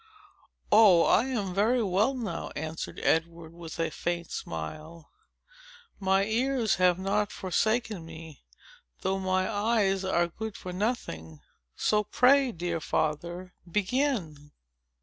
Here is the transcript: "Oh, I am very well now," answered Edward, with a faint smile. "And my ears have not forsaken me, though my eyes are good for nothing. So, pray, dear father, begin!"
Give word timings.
"Oh, 0.71 1.03
I 1.03 1.25
am 1.25 1.53
very 1.53 1.83
well 1.83 2.15
now," 2.15 2.49
answered 2.55 2.99
Edward, 3.03 3.53
with 3.53 3.79
a 3.79 3.91
faint 3.91 4.31
smile. 4.31 5.11
"And 5.99 6.05
my 6.07 6.25
ears 6.25 6.77
have 6.77 6.97
not 6.97 7.31
forsaken 7.31 8.03
me, 8.03 8.41
though 9.01 9.19
my 9.19 9.47
eyes 9.47 10.03
are 10.03 10.25
good 10.27 10.57
for 10.57 10.73
nothing. 10.73 11.41
So, 11.75 12.03
pray, 12.03 12.51
dear 12.51 12.79
father, 12.79 13.53
begin!" 13.69 14.53